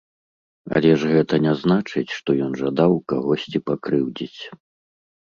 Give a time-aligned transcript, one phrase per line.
[0.77, 4.39] Але гэта ж не значыць, што ён жадаў кагосьці пакрыўдзіць.